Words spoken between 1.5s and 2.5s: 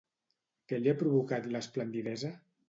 l'esplendidesa?